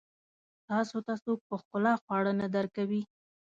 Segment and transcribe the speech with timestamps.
[0.69, 3.01] تاسو ته څوک په ښکلا خواړه نه درکوي.